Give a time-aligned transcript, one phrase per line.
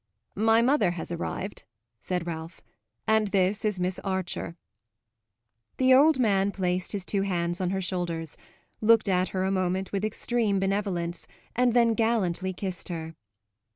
[0.33, 1.63] "My mother has arrived,"
[1.99, 2.61] said Ralph,
[3.05, 4.57] "and this is Miss Archer."
[5.77, 8.35] The old man placed his two hands on her shoulders,
[8.81, 13.13] looked at her a moment with extreme benevolence and then gallantly kissed her.